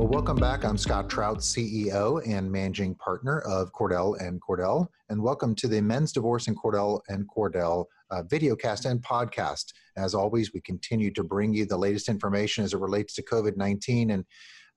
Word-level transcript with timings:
Well, 0.00 0.08
welcome 0.08 0.38
back. 0.38 0.64
I'm 0.64 0.78
Scott 0.78 1.10
Trout, 1.10 1.40
CEO 1.40 2.26
and 2.26 2.50
managing 2.50 2.94
partner 2.94 3.40
of 3.40 3.70
Cordell 3.74 4.18
and 4.18 4.40
Cordell, 4.40 4.88
and 5.10 5.22
welcome 5.22 5.54
to 5.56 5.68
the 5.68 5.82
Men's 5.82 6.10
Divorce 6.10 6.48
and 6.48 6.56
Cordell 6.56 7.02
and 7.08 7.28
Cordell 7.28 7.84
uh, 8.10 8.22
videocast 8.22 8.90
and 8.90 9.02
podcast. 9.02 9.74
As 9.98 10.14
always, 10.14 10.54
we 10.54 10.62
continue 10.62 11.10
to 11.12 11.22
bring 11.22 11.52
you 11.52 11.66
the 11.66 11.76
latest 11.76 12.08
information 12.08 12.64
as 12.64 12.72
it 12.72 12.80
relates 12.80 13.12
to 13.16 13.22
COVID 13.22 13.58
19 13.58 14.12
and 14.12 14.24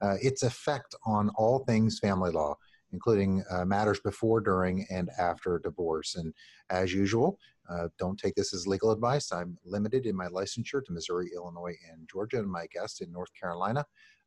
uh, 0.01 0.15
its 0.21 0.43
effect 0.43 0.93
on 1.05 1.29
all 1.37 1.59
things 1.59 1.99
family 1.99 2.31
law, 2.31 2.57
including 2.91 3.45
uh, 3.49 3.63
matters 3.63 4.01
before, 4.01 4.41
during, 4.41 4.85
and 4.89 5.09
after 5.17 5.57
divorce. 5.63 6.15
And 6.15 6.33
as 6.69 6.93
usual, 6.93 7.39
uh, 7.69 7.87
don't 7.97 8.19
take 8.19 8.35
this 8.35 8.53
as 8.53 8.67
legal 8.67 8.91
advice. 8.91 9.31
I'm 9.31 9.57
limited 9.63 10.05
in 10.05 10.17
my 10.17 10.27
licensure 10.27 10.83
to 10.83 10.91
Missouri, 10.91 11.31
Illinois, 11.33 11.77
and 11.89 12.09
Georgia, 12.11 12.39
and 12.39 12.51
my 12.51 12.67
guest 12.73 12.99
in 12.99 13.09
North 13.09 13.31
Carolina. 13.39 13.85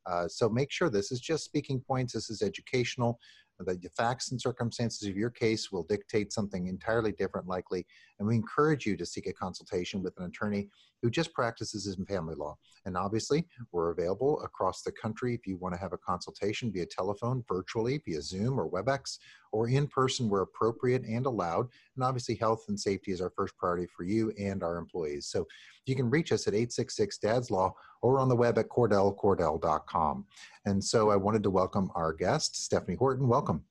Uh, 0.09 0.27
so 0.27 0.49
make 0.49 0.71
sure 0.71 0.89
this 0.89 1.11
is 1.11 1.19
just 1.19 1.43
speaking 1.43 1.79
points, 1.79 2.13
this 2.13 2.29
is 2.29 2.41
educational. 2.41 3.19
The 3.59 3.89
facts 3.97 4.29
and 4.29 4.39
circumstances 4.39 5.07
of 5.07 5.17
your 5.17 5.31
case 5.31 5.71
will 5.71 5.83
dictate 5.83 6.31
something 6.31 6.67
entirely 6.67 7.11
different, 7.11 7.47
likely. 7.47 7.87
And 8.19 8.27
we 8.27 8.35
encourage 8.35 8.85
you 8.85 8.97
to 8.97 9.05
seek 9.05 9.27
a 9.27 9.33
consultation 9.33 10.01
with 10.01 10.17
an 10.19 10.25
attorney 10.25 10.69
who 11.01 11.09
just 11.09 11.33
practices 11.33 11.95
in 11.97 12.05
family 12.05 12.35
law. 12.35 12.57
And 12.85 12.97
obviously, 12.97 13.45
we're 13.71 13.91
available 13.91 14.41
across 14.41 14.81
the 14.81 14.91
country 14.91 15.35
if 15.35 15.45
you 15.45 15.57
want 15.57 15.75
to 15.75 15.79
have 15.81 15.93
a 15.93 15.97
consultation 15.97 16.71
via 16.71 16.85
telephone, 16.85 17.43
virtually, 17.47 18.01
via 18.05 18.21
Zoom 18.21 18.59
or 18.59 18.69
WebEx, 18.69 19.19
or 19.51 19.69
in 19.69 19.87
person 19.87 20.29
where 20.29 20.41
appropriate 20.41 21.03
and 21.03 21.25
allowed. 21.25 21.67
And 21.95 22.03
obviously, 22.03 22.35
health 22.35 22.65
and 22.67 22.79
safety 22.79 23.11
is 23.11 23.21
our 23.21 23.31
first 23.35 23.55
priority 23.57 23.87
for 23.95 24.03
you 24.03 24.31
and 24.39 24.63
our 24.63 24.77
employees. 24.77 25.27
So 25.27 25.45
you 25.85 25.95
can 25.95 26.09
reach 26.09 26.31
us 26.31 26.47
at 26.47 26.53
866 26.53 27.19
Dad's 27.19 27.51
Law 27.51 27.73
or 28.01 28.19
on 28.19 28.29
the 28.29 28.35
web 28.35 28.57
at 28.57 28.69
cordellcordell.com. 28.69 30.25
And 30.65 30.83
so 30.83 31.11
I 31.11 31.15
wanted 31.15 31.43
to 31.43 31.49
welcome 31.49 31.91
our 31.95 32.13
guest, 32.13 32.55
Stephanie 32.63 32.97
Horton. 32.97 33.27
Welcome. 33.27 33.63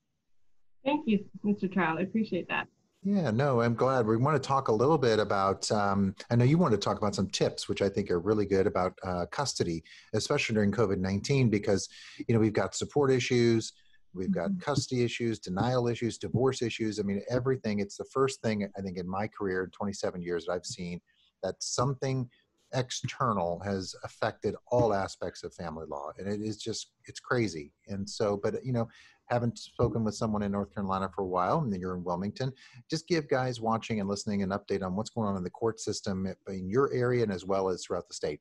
Thank 0.85 1.09
you, 1.09 1.25
Mr. 1.45 1.71
Trout. 1.71 1.99
I 1.99 2.03
appreciate 2.03 2.49
that. 2.49 2.69
Yeah, 3.09 3.31
no, 3.31 3.61
I'm 3.61 3.77
glad. 3.77 4.05
We 4.05 4.17
want 4.17 4.43
to 4.43 4.45
talk 4.45 4.67
a 4.67 4.73
little 4.73 4.99
bit 4.99 5.21
about. 5.21 5.71
Um, 5.71 6.13
I 6.29 6.35
know 6.35 6.45
you 6.45 6.59
want 6.59 6.73
to 6.73 6.77
talk 6.77 6.99
about 6.99 7.15
some 7.15 7.29
tips, 7.29 7.69
which 7.69 7.81
I 7.81 7.89
think 7.89 8.11
are 8.11 8.19
really 8.19 8.47
good 8.47 8.67
about 8.67 8.99
uh, 9.05 9.27
custody, 9.27 9.85
especially 10.13 10.55
during 10.55 10.73
COVID 10.73 10.99
19, 10.99 11.49
because 11.49 11.89
you 12.27 12.35
know 12.35 12.41
we've 12.41 12.53
got 12.53 12.75
support 12.75 13.13
issues, 13.13 13.73
we've 14.13 14.33
got 14.33 14.51
mm-hmm. 14.51 14.59
custody 14.59 15.05
issues, 15.05 15.39
denial 15.39 15.87
issues, 15.87 16.19
divorce 16.19 16.63
issues. 16.63 16.99
I 16.99 17.05
mean, 17.05 17.23
everything. 17.31 17.79
It's 17.79 17.97
the 17.97 18.07
first 18.13 18.43
thing 18.43 18.69
I 18.77 18.81
think 18.81 18.99
in 18.99 19.09
my 19.09 19.29
career, 19.29 19.63
in 19.63 19.71
27 19.71 20.21
years, 20.21 20.47
that 20.47 20.55
I've 20.55 20.67
seen 20.67 21.01
that 21.45 21.55
something 21.61 22.29
external 22.75 23.61
has 23.61 23.95
affected 24.05 24.55
all 24.71 24.93
aspects 24.93 25.45
of 25.45 25.55
family 25.55 25.87
law 25.89 26.11
and 26.19 26.29
it 26.29 26.41
is 26.41 26.57
just 26.57 26.93
it's 27.07 27.21
crazy. 27.21 27.73
And 27.89 28.09
so 28.09 28.37
but 28.37 28.65
you 28.65 28.73
know 28.73 28.89
haven't 29.27 29.59
spoken 29.59 30.05
with 30.05 30.15
someone 30.15 30.43
in 30.43 30.53
north 30.53 30.73
carolina 30.73 31.11
for 31.13 31.23
a 31.23 31.27
while 31.27 31.59
and 31.59 31.75
you're 31.75 31.97
in 31.97 32.05
wilmington 32.05 32.53
just 32.89 33.09
give 33.09 33.29
guys 33.29 33.61
watching 33.61 33.99
and 33.99 34.09
listening 34.09 34.45
an 34.45 34.51
update 34.51 34.85
on 34.85 34.95
what's 34.95 35.11
going 35.11 35.27
on 35.27 35.37
in 35.37 35.43
the 35.43 35.51
court 35.51 35.81
system 35.81 36.33
in 36.47 36.71
your 36.71 36.93
area 36.93 37.25
and 37.25 37.33
as 37.33 37.45
well 37.45 37.69
as 37.69 37.85
throughout 37.85 38.07
the 38.07 38.15
state. 38.15 38.41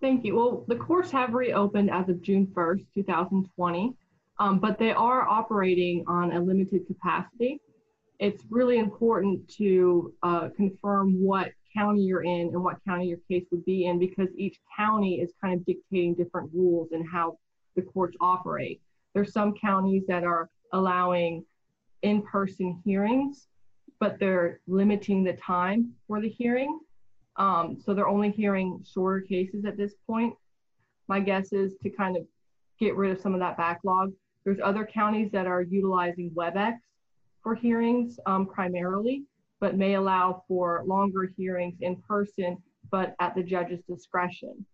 Thank 0.00 0.24
you. 0.24 0.34
Well 0.36 0.64
the 0.66 0.76
courts 0.76 1.10
have 1.12 1.34
reopened 1.34 1.90
as 1.90 2.08
of 2.08 2.20
june 2.22 2.46
1st 2.48 2.84
2020 2.94 3.96
um, 4.38 4.58
but 4.58 4.78
they 4.78 4.90
are 4.90 5.26
operating 5.28 6.04
on 6.06 6.32
a 6.32 6.40
limited 6.40 6.86
capacity. 6.86 7.60
It's 8.18 8.42
really 8.50 8.78
important 8.78 9.48
to 9.56 10.12
uh, 10.22 10.48
confirm 10.56 11.22
what 11.22 11.52
county 11.74 12.02
you're 12.02 12.22
in 12.22 12.48
and 12.48 12.62
what 12.62 12.76
county 12.86 13.06
your 13.06 13.18
case 13.30 13.44
would 13.50 13.64
be 13.64 13.86
in 13.86 13.98
because 13.98 14.28
each 14.36 14.58
county 14.76 15.20
is 15.20 15.32
kind 15.42 15.58
of 15.58 15.66
dictating 15.66 16.14
different 16.14 16.50
rules 16.52 16.92
and 16.92 17.06
how 17.10 17.38
the 17.76 17.82
courts 17.82 18.16
operate. 18.20 18.80
There's 19.14 19.32
some 19.32 19.54
counties 19.54 20.04
that 20.08 20.24
are 20.24 20.50
allowing 20.72 21.44
in-person 22.02 22.82
hearings, 22.84 23.48
but 24.00 24.18
they're 24.18 24.60
limiting 24.66 25.24
the 25.24 25.34
time 25.34 25.92
for 26.06 26.20
the 26.20 26.28
hearing. 26.28 26.80
Um, 27.36 27.78
so 27.84 27.94
they're 27.94 28.08
only 28.08 28.30
hearing 28.30 28.84
shorter 28.84 29.20
cases 29.20 29.64
at 29.64 29.76
this 29.76 29.94
point. 30.06 30.34
My 31.08 31.20
guess 31.20 31.52
is 31.52 31.74
to 31.82 31.90
kind 31.90 32.16
of 32.16 32.24
get 32.78 32.96
rid 32.96 33.10
of 33.10 33.20
some 33.20 33.34
of 33.34 33.40
that 33.40 33.56
backlog. 33.56 34.12
There's 34.44 34.58
other 34.62 34.84
counties 34.84 35.30
that 35.32 35.46
are 35.46 35.62
utilizing 35.62 36.30
WebEx 36.30 36.76
for 37.42 37.54
hearings 37.54 38.18
um, 38.26 38.46
primarily 38.46 39.24
but 39.64 39.78
may 39.78 39.94
allow 39.94 40.42
for 40.46 40.84
longer 40.86 41.32
hearings 41.38 41.78
in 41.80 41.96
person, 42.06 42.58
but 42.90 43.14
at 43.18 43.34
the 43.34 43.42
judge's 43.42 43.80
discretion. 43.88 44.66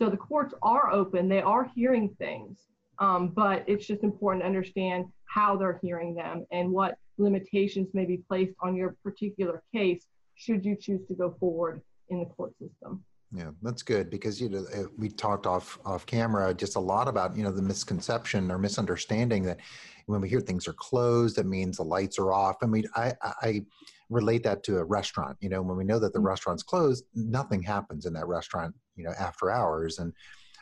So 0.00 0.10
the 0.10 0.16
courts 0.16 0.52
are 0.62 0.90
open, 0.90 1.28
they 1.28 1.42
are 1.42 1.70
hearing 1.76 2.08
things, 2.18 2.58
um, 2.98 3.28
but 3.28 3.62
it's 3.68 3.86
just 3.86 4.02
important 4.02 4.42
to 4.42 4.48
understand 4.48 5.04
how 5.26 5.56
they're 5.56 5.78
hearing 5.80 6.12
them 6.16 6.44
and 6.50 6.72
what 6.72 6.98
limitations 7.18 7.86
may 7.94 8.04
be 8.04 8.16
placed 8.16 8.54
on 8.60 8.74
your 8.74 8.96
particular 9.04 9.62
case 9.72 10.08
should 10.34 10.64
you 10.64 10.74
choose 10.74 11.06
to 11.06 11.14
go 11.14 11.36
forward 11.38 11.80
in 12.08 12.18
the 12.18 12.26
court 12.26 12.50
system. 12.58 13.04
Yeah, 13.34 13.50
that's 13.62 13.82
good 13.82 14.10
because 14.10 14.40
you 14.40 14.50
know 14.50 14.64
uh, 14.76 14.84
we 14.98 15.08
talked 15.08 15.46
off 15.46 15.78
off 15.86 16.04
camera 16.04 16.52
just 16.52 16.76
a 16.76 16.80
lot 16.80 17.08
about 17.08 17.34
you 17.34 17.42
know 17.42 17.50
the 17.50 17.62
misconception 17.62 18.50
or 18.50 18.58
misunderstanding 18.58 19.42
that 19.44 19.60
when 20.06 20.20
we 20.20 20.28
hear 20.28 20.40
things 20.40 20.68
are 20.68 20.74
closed, 20.74 21.36
that 21.36 21.46
means 21.46 21.78
the 21.78 21.84
lights 21.84 22.18
are 22.18 22.32
off. 22.32 22.56
I 22.62 22.66
mean, 22.66 22.84
I, 22.94 23.14
I 23.22 23.64
relate 24.10 24.42
that 24.44 24.62
to 24.64 24.78
a 24.78 24.84
restaurant. 24.84 25.38
You 25.40 25.48
know, 25.48 25.62
when 25.62 25.76
we 25.76 25.84
know 25.84 25.98
that 25.98 26.12
the 26.12 26.18
mm-hmm. 26.18 26.28
restaurant's 26.28 26.62
closed, 26.62 27.04
nothing 27.14 27.62
happens 27.62 28.04
in 28.04 28.12
that 28.14 28.26
restaurant. 28.26 28.74
You 28.96 29.04
know, 29.04 29.14
after 29.18 29.50
hours, 29.50 29.98
and 29.98 30.12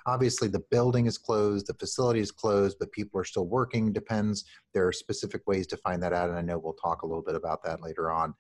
obviously 0.07 0.47
the 0.47 0.63
building 0.71 1.07
is 1.07 1.19
closed, 1.19 1.67
the 1.67 1.75
facility 1.75 2.21
is 2.21 2.31
closed, 2.31 2.77
but 2.79 2.93
people 2.93 3.21
are 3.21 3.25
still 3.25 3.47
working. 3.47 3.93
Depends. 3.93 4.45
There 4.75 4.87
are 4.87 4.93
specific 4.93 5.47
ways 5.47 5.67
to 5.69 5.77
find 5.79 6.03
that 6.03 6.13
out, 6.13 6.29
and 6.29 6.39
I 6.39 6.43
know 6.43 6.59
we'll 6.59 6.75
talk 6.75 7.03
a 7.03 7.07
little 7.07 7.25
bit 7.25 7.35
about 7.35 7.65
that 7.65 7.83
later 7.83 8.11
on. 8.11 8.35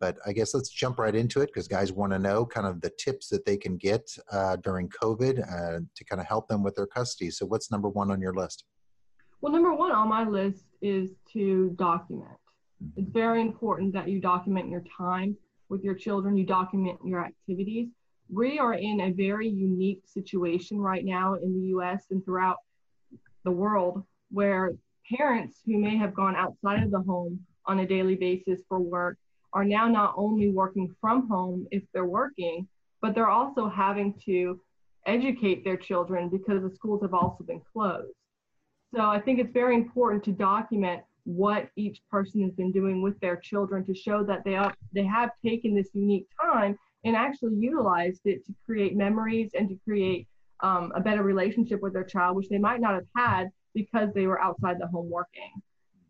But 0.00 0.18
I 0.26 0.32
guess 0.32 0.54
let's 0.54 0.70
jump 0.70 0.98
right 0.98 1.14
into 1.14 1.40
it 1.40 1.46
because 1.46 1.68
guys 1.68 1.92
want 1.92 2.12
to 2.12 2.18
know 2.18 2.44
kind 2.44 2.66
of 2.66 2.80
the 2.80 2.90
tips 2.98 3.28
that 3.28 3.46
they 3.46 3.56
can 3.56 3.76
get 3.76 4.10
uh, 4.30 4.56
during 4.56 4.88
COVID 4.88 5.40
uh, 5.40 5.80
to 5.94 6.04
kind 6.04 6.20
of 6.20 6.26
help 6.26 6.48
them 6.48 6.62
with 6.62 6.74
their 6.74 6.86
custody. 6.86 7.30
So, 7.30 7.46
what's 7.46 7.70
number 7.70 7.88
one 7.88 8.10
on 8.10 8.20
your 8.20 8.34
list? 8.34 8.64
Well, 9.40 9.52
number 9.52 9.74
one 9.74 9.92
on 9.92 10.08
my 10.08 10.24
list 10.24 10.64
is 10.82 11.10
to 11.32 11.70
document. 11.76 12.38
It's 12.96 13.10
very 13.10 13.40
important 13.40 13.92
that 13.94 14.08
you 14.08 14.20
document 14.20 14.68
your 14.68 14.82
time 14.96 15.36
with 15.68 15.82
your 15.82 15.94
children, 15.94 16.36
you 16.36 16.44
document 16.44 16.98
your 17.04 17.24
activities. 17.24 17.88
We 18.32 18.58
are 18.58 18.74
in 18.74 19.00
a 19.00 19.10
very 19.10 19.48
unique 19.48 20.02
situation 20.06 20.78
right 20.78 21.04
now 21.04 21.34
in 21.34 21.52
the 21.52 21.66
US 21.68 22.06
and 22.10 22.24
throughout 22.24 22.58
the 23.44 23.50
world 23.50 24.02
where 24.30 24.72
parents 25.14 25.60
who 25.66 25.78
may 25.78 25.96
have 25.96 26.14
gone 26.14 26.34
outside 26.36 26.82
of 26.82 26.90
the 26.90 27.00
home 27.00 27.40
on 27.66 27.80
a 27.80 27.86
daily 27.86 28.14
basis 28.14 28.62
for 28.68 28.80
work 28.80 29.18
are 29.54 29.64
now 29.64 29.88
not 29.88 30.14
only 30.16 30.50
working 30.50 30.94
from 31.00 31.28
home 31.28 31.66
if 31.70 31.82
they're 31.92 32.04
working, 32.04 32.68
but 33.00 33.14
they're 33.14 33.30
also 33.30 33.68
having 33.68 34.14
to 34.26 34.60
educate 35.06 35.64
their 35.64 35.76
children 35.76 36.28
because 36.28 36.62
the 36.62 36.74
schools 36.74 37.02
have 37.02 37.14
also 37.14 37.44
been 37.44 37.60
closed. 37.72 38.12
So 38.94 39.00
I 39.00 39.20
think 39.20 39.38
it's 39.38 39.52
very 39.52 39.74
important 39.74 40.24
to 40.24 40.32
document 40.32 41.02
what 41.24 41.70
each 41.76 42.00
person 42.10 42.42
has 42.42 42.52
been 42.52 42.70
doing 42.70 43.00
with 43.00 43.18
their 43.20 43.36
children 43.36 43.84
to 43.86 43.94
show 43.94 44.22
that 44.24 44.44
they 44.44 44.56
are 44.56 44.74
they 44.92 45.04
have 45.04 45.30
taken 45.44 45.74
this 45.74 45.88
unique 45.94 46.26
time 46.40 46.78
and 47.04 47.16
actually 47.16 47.54
utilized 47.54 48.20
it 48.24 48.44
to 48.46 48.54
create 48.64 48.96
memories 48.96 49.50
and 49.54 49.68
to 49.68 49.76
create 49.84 50.26
um, 50.60 50.92
a 50.94 51.00
better 51.00 51.22
relationship 51.22 51.80
with 51.82 51.92
their 51.92 52.04
child, 52.04 52.36
which 52.36 52.48
they 52.48 52.58
might 52.58 52.80
not 52.80 52.94
have 52.94 53.06
had 53.16 53.50
because 53.74 54.08
they 54.14 54.26
were 54.26 54.40
outside 54.40 54.76
the 54.80 54.86
home 54.86 55.10
working. 55.10 55.50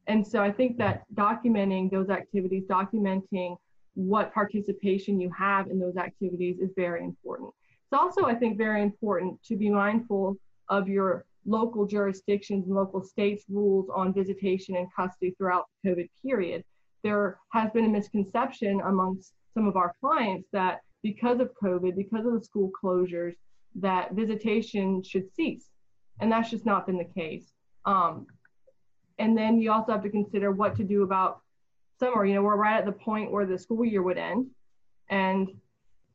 And 0.06 0.26
so 0.26 0.42
I 0.42 0.52
think 0.52 0.76
that 0.78 1.04
documenting 1.14 1.90
those 1.90 2.10
activities, 2.10 2.64
documenting 2.68 3.56
what 3.94 4.34
participation 4.34 5.20
you 5.20 5.30
have 5.30 5.68
in 5.70 5.78
those 5.78 5.96
activities 5.96 6.58
is 6.60 6.70
very 6.76 7.04
important. 7.04 7.50
It's 7.84 7.98
also, 7.98 8.24
I 8.24 8.34
think, 8.34 8.58
very 8.58 8.82
important 8.82 9.42
to 9.44 9.56
be 9.56 9.70
mindful 9.70 10.36
of 10.68 10.88
your 10.88 11.24
local 11.46 11.86
jurisdictions 11.86 12.66
and 12.66 12.74
local 12.74 13.02
states' 13.02 13.44
rules 13.48 13.88
on 13.94 14.12
visitation 14.12 14.76
and 14.76 14.88
custody 14.94 15.34
throughout 15.36 15.66
the 15.82 15.90
COVID 15.90 16.08
period. 16.22 16.64
There 17.02 17.38
has 17.52 17.70
been 17.70 17.84
a 17.84 17.88
misconception 17.88 18.80
amongst 18.80 19.32
some 19.52 19.68
of 19.68 19.76
our 19.76 19.94
clients 20.00 20.48
that 20.52 20.80
because 21.02 21.38
of 21.38 21.50
COVID, 21.62 21.94
because 21.96 22.26
of 22.26 22.32
the 22.32 22.44
school 22.44 22.70
closures, 22.82 23.34
that 23.76 24.12
visitation 24.12 25.02
should 25.02 25.32
cease. 25.34 25.68
And 26.20 26.32
that's 26.32 26.50
just 26.50 26.64
not 26.64 26.86
been 26.86 26.98
the 26.98 27.04
case. 27.04 27.52
Um, 27.84 28.26
and 29.18 29.36
then 29.36 29.60
you 29.60 29.72
also 29.72 29.92
have 29.92 30.02
to 30.02 30.10
consider 30.10 30.50
what 30.50 30.76
to 30.76 30.84
do 30.84 31.02
about 31.02 31.40
summer. 31.98 32.24
You 32.24 32.34
know, 32.34 32.42
we're 32.42 32.56
right 32.56 32.78
at 32.78 32.86
the 32.86 32.92
point 32.92 33.30
where 33.30 33.46
the 33.46 33.58
school 33.58 33.84
year 33.84 34.02
would 34.02 34.18
end. 34.18 34.46
And 35.10 35.48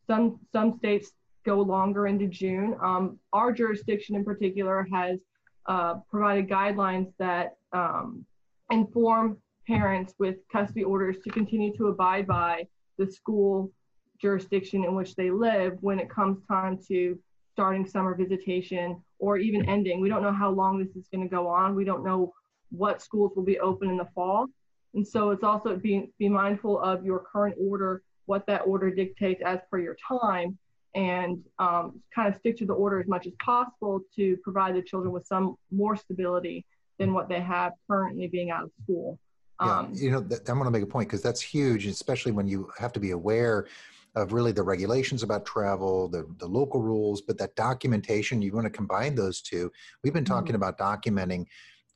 some 0.07 0.39
some 0.51 0.77
states 0.77 1.11
go 1.45 1.61
longer 1.61 2.07
into 2.07 2.27
June. 2.27 2.75
Um, 2.81 3.19
our 3.31 3.51
jurisdiction 3.51 4.15
in 4.15 4.25
particular 4.25 4.87
has 4.91 5.19
uh, 5.67 5.95
provided 6.09 6.49
guidelines 6.49 7.13
that 7.19 7.57
um, 7.73 8.25
inform 8.71 9.37
parents 9.67 10.13
with 10.19 10.37
custody 10.51 10.83
orders 10.83 11.17
to 11.23 11.29
continue 11.29 11.75
to 11.77 11.87
abide 11.87 12.25
by 12.27 12.67
the 12.97 13.09
school 13.09 13.71
jurisdiction 14.19 14.83
in 14.83 14.95
which 14.95 15.15
they 15.15 15.31
live 15.31 15.77
when 15.81 15.99
it 15.99 16.09
comes 16.09 16.39
time 16.47 16.77
to 16.87 17.17
starting 17.53 17.85
summer 17.85 18.15
visitation 18.15 19.01
or 19.19 19.37
even 19.37 19.67
ending. 19.69 20.01
We 20.01 20.09
don't 20.09 20.23
know 20.23 20.33
how 20.33 20.49
long 20.49 20.79
this 20.79 20.95
is 20.95 21.07
going 21.13 21.23
to 21.23 21.29
go 21.29 21.47
on. 21.47 21.75
We 21.75 21.85
don't 21.85 22.03
know 22.03 22.33
what 22.71 23.01
schools 23.01 23.31
will 23.35 23.43
be 23.43 23.59
open 23.59 23.89
in 23.89 23.97
the 23.97 24.07
fall. 24.15 24.47
And 24.93 25.07
so 25.07 25.29
it's 25.31 25.43
also 25.43 25.75
being 25.75 26.11
be 26.17 26.29
mindful 26.29 26.79
of 26.79 27.05
your 27.05 27.19
current 27.19 27.55
order, 27.59 28.01
what 28.25 28.45
that 28.47 28.61
order 28.61 28.89
dictates 28.89 29.41
as 29.45 29.59
per 29.69 29.79
your 29.79 29.95
time, 30.07 30.57
and 30.95 31.43
um, 31.59 32.01
kind 32.13 32.27
of 32.27 32.39
stick 32.39 32.57
to 32.57 32.65
the 32.65 32.73
order 32.73 32.99
as 32.99 33.07
much 33.07 33.27
as 33.27 33.33
possible 33.43 34.01
to 34.15 34.37
provide 34.37 34.75
the 34.75 34.81
children 34.81 35.11
with 35.11 35.25
some 35.25 35.55
more 35.71 35.95
stability 35.95 36.65
than 36.97 37.13
what 37.13 37.29
they 37.29 37.39
have 37.39 37.73
currently 37.87 38.27
being 38.27 38.51
out 38.51 38.63
of 38.63 38.71
school. 38.83 39.19
Um, 39.59 39.91
yeah, 39.93 40.03
you 40.03 40.11
know, 40.11 40.23
th- 40.23 40.41
I'm 40.47 40.55
going 40.55 40.65
to 40.65 40.71
make 40.71 40.83
a 40.83 40.87
point 40.87 41.09
because 41.09 41.21
that's 41.21 41.41
huge, 41.41 41.85
especially 41.85 42.31
when 42.31 42.47
you 42.47 42.69
have 42.77 42.93
to 42.93 42.99
be 42.99 43.11
aware 43.11 43.67
of 44.15 44.33
really 44.33 44.51
the 44.51 44.63
regulations 44.63 45.21
about 45.21 45.45
travel, 45.45 46.07
the, 46.07 46.27
the 46.37 46.47
local 46.47 46.81
rules, 46.81 47.21
but 47.21 47.37
that 47.37 47.55
documentation, 47.55 48.41
you 48.41 48.51
want 48.51 48.65
to 48.65 48.71
combine 48.71 49.15
those 49.15 49.41
two. 49.41 49.71
We've 50.03 50.13
been 50.13 50.25
talking 50.25 50.55
mm-hmm. 50.55 50.63
about 50.63 50.77
documenting, 50.77 51.45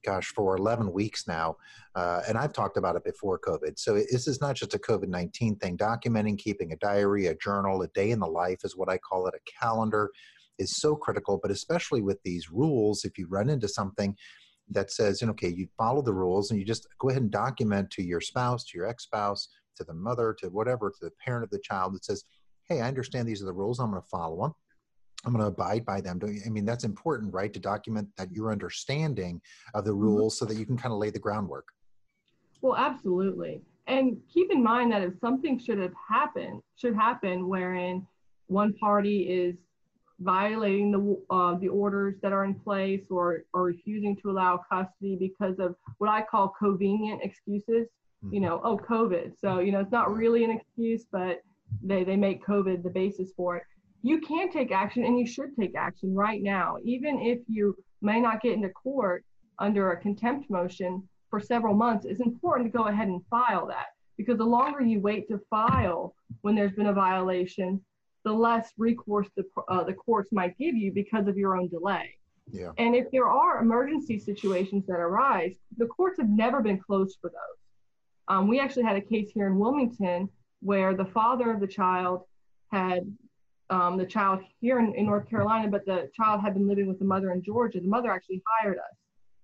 gosh, 0.03 0.27
for 0.27 0.55
11 0.57 0.91
weeks 0.91 1.27
now. 1.27 1.57
Uh, 1.95 2.21
and 2.27 2.37
I've 2.37 2.53
talked 2.53 2.77
about 2.77 2.95
it 2.95 3.03
before 3.03 3.39
COVID. 3.39 3.77
So 3.77 3.95
this 3.95 4.27
is 4.27 4.41
not 4.41 4.55
just 4.55 4.73
a 4.73 4.79
COVID 4.79 5.07
19 5.07 5.57
thing. 5.57 5.77
Documenting, 5.77 6.37
keeping 6.37 6.71
a 6.73 6.77
diary, 6.77 7.27
a 7.27 7.35
journal, 7.35 7.81
a 7.81 7.87
day 7.89 8.11
in 8.11 8.19
the 8.19 8.27
life 8.27 8.59
is 8.63 8.75
what 8.75 8.89
I 8.89 8.97
call 8.97 9.27
it, 9.27 9.35
a 9.35 9.51
calendar 9.59 10.11
is 10.59 10.77
so 10.77 10.95
critical. 10.95 11.39
But 11.41 11.51
especially 11.51 12.01
with 12.01 12.21
these 12.23 12.51
rules, 12.51 13.05
if 13.05 13.17
you 13.17 13.27
run 13.27 13.49
into 13.49 13.67
something, 13.67 14.15
that 14.69 14.91
says, 14.91 15.21
okay, 15.21 15.49
you 15.49 15.67
follow 15.77 16.01
the 16.01 16.13
rules 16.13 16.49
and 16.49 16.59
you 16.59 16.65
just 16.65 16.87
go 16.99 17.09
ahead 17.09 17.21
and 17.21 17.31
document 17.31 17.89
to 17.91 18.03
your 18.03 18.21
spouse, 18.21 18.63
to 18.63 18.77
your 18.77 18.87
ex 18.87 19.03
spouse, 19.03 19.49
to 19.75 19.83
the 19.83 19.93
mother, 19.93 20.35
to 20.39 20.47
whatever, 20.47 20.89
to 20.89 20.97
the 21.01 21.11
parent 21.23 21.43
of 21.43 21.49
the 21.49 21.59
child 21.59 21.93
that 21.93 22.05
says, 22.05 22.23
hey, 22.69 22.81
I 22.81 22.87
understand 22.87 23.27
these 23.27 23.41
are 23.41 23.45
the 23.45 23.53
rules. 23.53 23.79
I'm 23.79 23.91
going 23.91 24.01
to 24.01 24.07
follow 24.07 24.41
them. 24.41 24.53
I'm 25.25 25.33
going 25.33 25.41
to 25.41 25.47
abide 25.47 25.85
by 25.85 26.01
them. 26.01 26.19
I 26.45 26.49
mean, 26.49 26.65
that's 26.65 26.83
important, 26.83 27.33
right? 27.33 27.53
To 27.53 27.59
document 27.59 28.09
that 28.17 28.31
your 28.31 28.51
understanding 28.51 29.41
of 29.73 29.85
the 29.85 29.91
mm-hmm. 29.91 30.01
rules 30.01 30.37
so 30.37 30.45
that 30.45 30.57
you 30.57 30.65
can 30.65 30.77
kind 30.77 30.91
of 30.91 30.99
lay 30.99 31.09
the 31.09 31.19
groundwork. 31.19 31.67
Well, 32.61 32.75
absolutely. 32.75 33.61
And 33.87 34.17
keep 34.33 34.51
in 34.51 34.63
mind 34.63 34.91
that 34.91 35.01
if 35.01 35.13
something 35.19 35.59
should 35.59 35.77
have 35.79 35.93
happened, 36.09 36.61
should 36.75 36.95
happen 36.95 37.47
wherein 37.47 38.05
one 38.47 38.73
party 38.73 39.23
is 39.23 39.55
violating 40.19 40.91
the 40.91 41.35
uh, 41.35 41.55
the 41.55 41.67
orders 41.67 42.15
that 42.21 42.31
are 42.31 42.45
in 42.45 42.53
place 42.53 43.05
or 43.09 43.43
or 43.53 43.63
refusing 43.63 44.15
to 44.17 44.29
allow 44.29 44.63
custody 44.71 45.17
because 45.19 45.59
of 45.59 45.75
what 45.97 46.09
I 46.09 46.21
call 46.21 46.49
convenient 46.57 47.21
excuses 47.23 47.87
you 48.31 48.39
know, 48.39 48.61
oh, 48.63 48.77
COVID. 48.77 49.33
So, 49.39 49.59
you 49.59 49.71
know, 49.71 49.79
it's 49.79 49.91
not 49.91 50.13
really 50.13 50.43
an 50.43 50.51
excuse, 50.51 51.05
but 51.11 51.41
they, 51.81 52.03
they 52.03 52.15
make 52.15 52.45
COVID 52.45 52.83
the 52.83 52.89
basis 52.89 53.31
for 53.35 53.57
it. 53.57 53.63
You 54.03 54.19
can 54.19 54.51
take 54.51 54.71
action 54.71 55.05
and 55.05 55.17
you 55.17 55.25
should 55.25 55.55
take 55.59 55.75
action 55.75 56.13
right 56.13 56.43
now, 56.43 56.77
even 56.83 57.19
if 57.21 57.39
you 57.47 57.75
may 58.01 58.19
not 58.19 58.41
get 58.41 58.53
into 58.53 58.69
court 58.69 59.23
under 59.59 59.91
a 59.91 59.97
contempt 60.01 60.49
motion 60.49 61.07
for 61.29 61.39
several 61.39 61.73
months. 61.73 62.05
It's 62.05 62.19
important 62.19 62.71
to 62.71 62.77
go 62.77 62.87
ahead 62.87 63.07
and 63.07 63.21
file 63.29 63.65
that 63.67 63.87
because 64.17 64.37
the 64.37 64.45
longer 64.45 64.81
you 64.81 64.99
wait 64.99 65.27
to 65.29 65.39
file 65.49 66.13
when 66.41 66.53
there's 66.53 66.73
been 66.73 66.87
a 66.87 66.93
violation, 66.93 67.81
the 68.25 68.31
less 68.31 68.71
recourse 68.77 69.29
the, 69.35 69.43
uh, 69.69 69.83
the 69.83 69.93
courts 69.93 70.31
might 70.31 70.57
give 70.57 70.75
you 70.75 70.91
because 70.91 71.27
of 71.27 71.37
your 71.37 71.57
own 71.57 71.69
delay. 71.69 72.13
Yeah. 72.51 72.71
And 72.77 72.95
if 72.95 73.09
there 73.11 73.27
are 73.27 73.61
emergency 73.61 74.19
situations 74.19 74.85
that 74.87 74.99
arise, 74.99 75.55
the 75.77 75.87
courts 75.87 76.19
have 76.19 76.29
never 76.29 76.61
been 76.61 76.77
closed 76.77 77.17
for 77.21 77.29
those. 77.29 77.59
Um, 78.27 78.47
we 78.47 78.59
actually 78.59 78.83
had 78.83 78.95
a 78.95 79.01
case 79.01 79.31
here 79.33 79.47
in 79.47 79.57
Wilmington 79.57 80.29
where 80.61 80.93
the 80.93 81.05
father 81.05 81.51
of 81.51 81.59
the 81.59 81.67
child 81.67 82.23
had 82.71 83.03
um, 83.69 83.97
the 83.97 84.05
child 84.05 84.41
here 84.59 84.79
in, 84.79 84.93
in, 84.95 85.05
North 85.05 85.29
Carolina, 85.29 85.69
but 85.69 85.85
the 85.85 86.09
child 86.13 86.41
had 86.41 86.53
been 86.53 86.67
living 86.67 86.87
with 86.87 86.99
the 86.99 87.05
mother 87.05 87.31
in 87.31 87.41
Georgia. 87.41 87.79
The 87.79 87.87
mother 87.87 88.11
actually 88.11 88.41
hired 88.59 88.77
us 88.77 88.97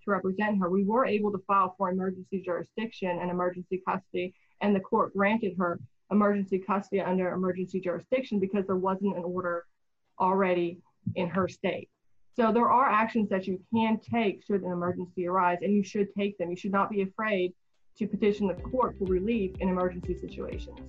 to 0.03 0.11
represent 0.11 0.59
her. 0.59 0.69
We 0.69 0.83
were 0.83 1.05
able 1.05 1.31
to 1.31 1.39
file 1.47 1.73
for 1.77 1.89
emergency 1.89 2.41
jurisdiction 2.41 3.19
and 3.21 3.31
emergency 3.31 3.81
custody, 3.87 4.33
and 4.61 4.75
the 4.75 4.79
court 4.79 5.13
granted 5.13 5.55
her 5.57 5.79
emergency 6.11 6.59
custody 6.59 7.01
under 7.01 7.31
emergency 7.31 7.79
jurisdiction 7.79 8.39
because 8.39 8.65
there 8.65 8.75
wasn't 8.75 9.15
an 9.15 9.23
order 9.23 9.65
already 10.19 10.79
in 11.15 11.29
her 11.29 11.47
state. 11.47 11.89
So 12.35 12.51
there 12.53 12.69
are 12.69 12.89
actions 12.89 13.29
that 13.29 13.47
you 13.47 13.59
can 13.73 13.99
take 13.99 14.43
should 14.45 14.61
an 14.61 14.71
emergency 14.71 15.27
arise, 15.27 15.59
and 15.61 15.73
you 15.73 15.83
should 15.83 16.07
take 16.17 16.37
them. 16.37 16.49
You 16.49 16.57
should 16.57 16.71
not 16.71 16.89
be 16.89 17.01
afraid 17.01 17.53
to 17.97 18.07
petition 18.07 18.47
the 18.47 18.53
court 18.53 18.97
for 18.97 19.05
relief 19.05 19.51
in 19.59 19.69
emergency 19.69 20.17
situations. 20.17 20.79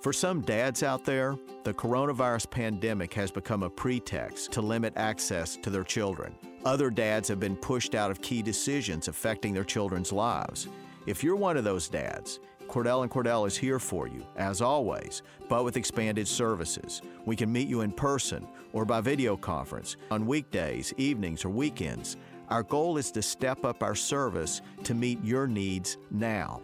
For 0.00 0.12
some 0.12 0.42
dads 0.42 0.84
out 0.84 1.04
there, 1.04 1.36
the 1.64 1.74
coronavirus 1.74 2.48
pandemic 2.50 3.12
has 3.14 3.32
become 3.32 3.64
a 3.64 3.70
pretext 3.70 4.52
to 4.52 4.62
limit 4.62 4.92
access 4.96 5.56
to 5.56 5.70
their 5.70 5.82
children. 5.82 6.36
Other 6.64 6.88
dads 6.88 7.26
have 7.28 7.40
been 7.40 7.56
pushed 7.56 7.96
out 7.96 8.12
of 8.12 8.22
key 8.22 8.40
decisions 8.40 9.08
affecting 9.08 9.52
their 9.52 9.64
children's 9.64 10.12
lives. 10.12 10.68
If 11.06 11.24
you're 11.24 11.34
one 11.34 11.56
of 11.56 11.64
those 11.64 11.88
dads, 11.88 12.38
Cordell 12.68 13.02
and 13.02 13.10
Cordell 13.10 13.44
is 13.44 13.56
here 13.56 13.80
for 13.80 14.06
you, 14.06 14.24
as 14.36 14.60
always, 14.60 15.22
but 15.48 15.64
with 15.64 15.76
expanded 15.76 16.28
services. 16.28 17.02
We 17.24 17.34
can 17.34 17.50
meet 17.50 17.66
you 17.66 17.80
in 17.80 17.90
person 17.90 18.46
or 18.72 18.84
by 18.84 19.00
video 19.00 19.36
conference 19.36 19.96
on 20.12 20.26
weekdays, 20.26 20.94
evenings, 20.96 21.44
or 21.44 21.50
weekends. 21.50 22.16
Our 22.50 22.62
goal 22.62 22.98
is 22.98 23.10
to 23.12 23.22
step 23.22 23.64
up 23.64 23.82
our 23.82 23.96
service 23.96 24.62
to 24.84 24.94
meet 24.94 25.24
your 25.24 25.48
needs 25.48 25.96
now. 26.12 26.62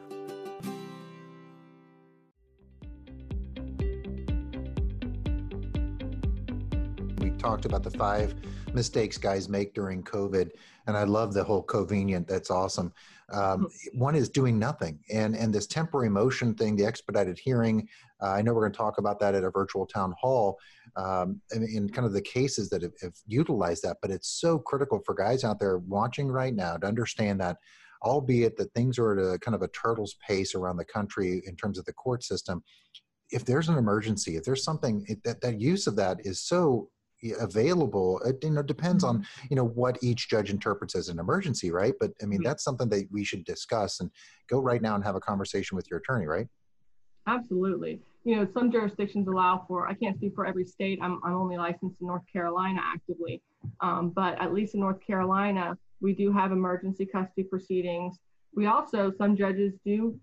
Talked 7.54 7.66
about 7.66 7.84
the 7.84 7.96
five 7.96 8.34
mistakes 8.72 9.16
guys 9.16 9.48
make 9.48 9.74
during 9.74 10.02
COVID, 10.02 10.50
and 10.88 10.96
I 10.96 11.04
love 11.04 11.32
the 11.32 11.44
whole 11.44 11.62
convenient. 11.62 12.26
That's 12.26 12.50
awesome. 12.50 12.92
Um, 13.32 13.66
mm-hmm. 13.66 13.98
one 13.98 14.16
is 14.16 14.28
doing 14.28 14.58
nothing, 14.58 14.98
and 15.12 15.36
and 15.36 15.54
this 15.54 15.68
temporary 15.68 16.08
motion 16.08 16.54
thing, 16.54 16.74
the 16.74 16.84
expedited 16.84 17.38
hearing. 17.38 17.88
Uh, 18.20 18.30
I 18.30 18.42
know 18.42 18.54
we're 18.54 18.62
going 18.62 18.72
to 18.72 18.76
talk 18.76 18.98
about 18.98 19.20
that 19.20 19.36
at 19.36 19.44
a 19.44 19.50
virtual 19.50 19.86
town 19.86 20.14
hall, 20.20 20.58
um, 20.96 21.40
in 21.52 21.88
kind 21.90 22.06
of 22.06 22.12
the 22.12 22.20
cases 22.20 22.70
that 22.70 22.82
have, 22.82 22.94
have 23.00 23.14
utilized 23.28 23.84
that. 23.84 23.98
But 24.02 24.10
it's 24.10 24.40
so 24.40 24.58
critical 24.58 25.00
for 25.06 25.14
guys 25.14 25.44
out 25.44 25.60
there 25.60 25.78
watching 25.78 26.26
right 26.26 26.54
now 26.54 26.76
to 26.76 26.88
understand 26.88 27.40
that 27.40 27.58
albeit 28.02 28.56
that 28.56 28.74
things 28.74 28.98
are 28.98 29.12
at 29.12 29.34
a 29.34 29.38
kind 29.38 29.54
of 29.54 29.62
a 29.62 29.68
turtle's 29.68 30.16
pace 30.26 30.54
around 30.56 30.76
the 30.76 30.84
country 30.84 31.40
in 31.46 31.56
terms 31.56 31.78
of 31.78 31.84
the 31.86 31.92
court 31.92 32.22
system 32.22 32.62
if 33.30 33.46
there's 33.46 33.70
an 33.70 33.78
emergency 33.78 34.36
if 34.36 34.44
there's 34.44 34.62
something 34.62 35.02
it, 35.08 35.22
that 35.22 35.40
that 35.40 35.58
use 35.58 35.86
of 35.86 35.96
that 35.96 36.18
is 36.26 36.42
so 36.42 36.90
available 37.40 38.20
it 38.20 38.36
you 38.42 38.50
know 38.50 38.62
depends 38.62 39.04
on 39.04 39.18
mm-hmm. 39.18 39.46
you 39.50 39.56
know 39.56 39.66
what 39.66 39.98
each 40.02 40.28
judge 40.28 40.50
interprets 40.50 40.94
as 40.94 41.08
an 41.08 41.18
emergency 41.18 41.70
right 41.70 41.94
but 42.00 42.12
i 42.22 42.26
mean 42.26 42.38
mm-hmm. 42.38 42.48
that's 42.48 42.64
something 42.64 42.88
that 42.88 43.06
we 43.10 43.24
should 43.24 43.44
discuss 43.44 44.00
and 44.00 44.10
go 44.48 44.60
right 44.60 44.82
now 44.82 44.94
and 44.94 45.04
have 45.04 45.16
a 45.16 45.20
conversation 45.20 45.76
with 45.76 45.88
your 45.90 45.98
attorney 45.98 46.26
right 46.26 46.48
absolutely 47.26 48.00
you 48.24 48.36
know, 48.36 48.48
some 48.54 48.72
jurisdictions 48.72 49.28
allow 49.28 49.64
for, 49.68 49.86
I 49.86 49.94
can't 49.94 50.16
speak 50.16 50.34
for 50.34 50.46
every 50.46 50.64
state, 50.64 50.98
I'm, 51.02 51.20
I'm 51.24 51.34
only 51.34 51.58
licensed 51.58 52.00
in 52.00 52.06
North 52.06 52.24
Carolina 52.30 52.80
actively, 52.82 53.42
um, 53.80 54.10
but 54.10 54.40
at 54.40 54.52
least 54.52 54.74
in 54.74 54.80
North 54.80 55.06
Carolina, 55.06 55.76
we 56.00 56.14
do 56.14 56.32
have 56.32 56.50
emergency 56.50 57.04
custody 57.04 57.44
proceedings. 57.44 58.18
We 58.54 58.66
also, 58.66 59.12
some 59.16 59.36
judges 59.36 59.74
do 59.84 60.18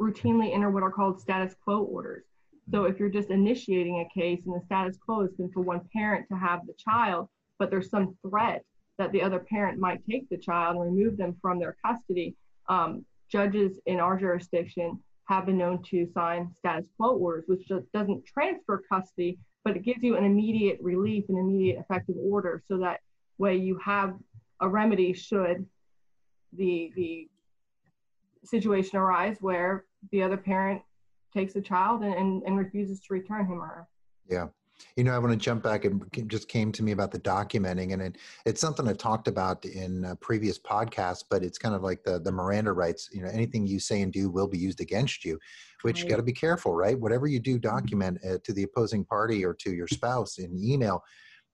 routinely 0.00 0.52
enter 0.52 0.70
what 0.70 0.82
are 0.82 0.90
called 0.90 1.20
status 1.20 1.54
quo 1.62 1.82
orders. 1.82 2.24
So 2.70 2.84
if 2.84 2.98
you're 2.98 3.08
just 3.08 3.30
initiating 3.30 4.00
a 4.00 4.20
case 4.20 4.42
and 4.46 4.54
the 4.54 4.64
status 4.64 4.96
quo 4.96 5.22
has 5.22 5.32
been 5.32 5.50
for 5.50 5.60
one 5.60 5.80
parent 5.92 6.26
to 6.28 6.36
have 6.36 6.66
the 6.66 6.74
child, 6.74 7.28
but 7.58 7.70
there's 7.70 7.90
some 7.90 8.16
threat 8.28 8.64
that 8.98 9.12
the 9.12 9.22
other 9.22 9.38
parent 9.38 9.78
might 9.78 10.04
take 10.08 10.28
the 10.28 10.36
child 10.36 10.76
and 10.76 10.84
remove 10.84 11.16
them 11.16 11.36
from 11.40 11.58
their 11.58 11.76
custody, 11.84 12.34
um, 12.68 13.04
judges 13.30 13.78
in 13.86 13.98
our 13.98 14.18
jurisdiction 14.18 14.98
have 15.24 15.46
been 15.46 15.58
known 15.58 15.82
to 15.84 16.06
sign 16.12 16.50
status 16.58 16.86
quo 16.96 17.14
orders, 17.16 17.44
which 17.46 17.66
just 17.66 17.90
doesn't 17.92 18.26
transfer 18.26 18.82
custody, 18.88 19.38
but 19.64 19.76
it 19.76 19.84
gives 19.84 20.02
you 20.02 20.16
an 20.16 20.24
immediate 20.24 20.78
relief, 20.82 21.24
an 21.28 21.38
immediate 21.38 21.78
effective 21.78 22.16
order, 22.18 22.62
so 22.66 22.78
that 22.78 23.00
way 23.38 23.56
you 23.56 23.78
have 23.78 24.14
a 24.60 24.68
remedy 24.68 25.12
should 25.12 25.64
the 26.52 26.92
the 26.96 27.28
situation 28.44 28.98
arise 28.98 29.36
where 29.40 29.84
the 30.10 30.22
other 30.22 30.36
parent 30.36 30.82
takes 31.32 31.56
a 31.56 31.60
child 31.60 32.02
and, 32.02 32.42
and, 32.42 32.56
refuses 32.56 33.00
to 33.00 33.12
return 33.12 33.46
him 33.46 33.60
or 33.60 33.66
her. 33.66 33.88
Yeah. 34.28 34.46
You 34.96 35.04
know, 35.04 35.12
I 35.12 35.18
want 35.18 35.32
to 35.32 35.36
jump 35.36 35.62
back 35.62 35.84
and 35.84 36.02
just 36.26 36.48
came 36.48 36.72
to 36.72 36.82
me 36.82 36.92
about 36.92 37.10
the 37.10 37.20
documenting, 37.20 37.92
and 37.92 38.00
it, 38.00 38.16
it's 38.46 38.62
something 38.62 38.88
I've 38.88 38.96
talked 38.96 39.28
about 39.28 39.62
in 39.66 40.04
a 40.06 40.16
previous 40.16 40.58
podcasts, 40.58 41.22
but 41.28 41.42
it's 41.42 41.58
kind 41.58 41.74
of 41.74 41.82
like 41.82 42.02
the 42.02 42.18
the 42.18 42.32
Miranda 42.32 42.72
rights. 42.72 43.10
You 43.12 43.22
know, 43.22 43.28
anything 43.28 43.66
you 43.66 43.78
say 43.78 44.00
and 44.00 44.10
do 44.10 44.30
will 44.30 44.48
be 44.48 44.56
used 44.56 44.80
against 44.80 45.22
you, 45.22 45.38
which 45.82 45.96
right. 45.96 46.04
you 46.04 46.10
got 46.10 46.16
to 46.16 46.22
be 46.22 46.32
careful, 46.32 46.74
right? 46.74 46.98
Whatever 46.98 47.26
you 47.26 47.40
do, 47.40 47.56
mm-hmm. 47.58 47.68
document 47.68 48.18
uh, 48.24 48.38
to 48.42 48.54
the 48.54 48.62
opposing 48.62 49.04
party 49.04 49.44
or 49.44 49.52
to 49.54 49.72
your 49.72 49.86
spouse 49.88 50.38
in 50.38 50.58
email. 50.58 51.04